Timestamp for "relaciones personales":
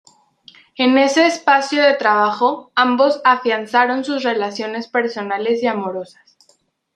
4.23-5.61